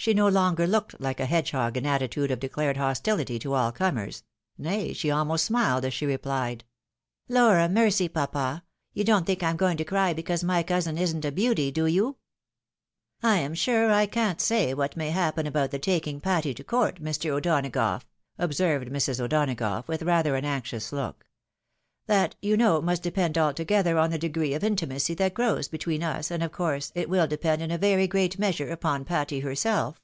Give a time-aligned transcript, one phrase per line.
[0.00, 4.22] She no longer looked like a hedgehog in attitude of declared hostOity to aU comers,
[4.56, 6.64] nay she almost smiled as she replied,"
[7.28, 8.62] Lor a mercy, papa!
[8.94, 12.16] you don't think I'm going to cry because my cousin isn't a beauty, do you?""
[13.24, 17.02] I am sure I can't say what may happen about the taldng Patty to court,
[17.02, 17.30] Mr.
[17.32, 18.02] O'Donagough,"
[18.38, 19.18] observed Mrs.
[19.18, 21.24] O'Dona gough, with rather an anxious look."
[22.08, 26.30] That, you know, must depend altogether on the degree of intimacy that grows between us,
[26.30, 30.00] and of course it will depend in a very great measure upon Patty herself."